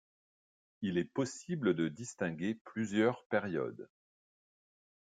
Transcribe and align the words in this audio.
Il 0.81 0.97
est 0.97 1.05
possible 1.05 1.75
de 1.75 1.87
distinguer 1.87 2.55
plusieurs 2.65 3.23
périodes. 3.29 3.87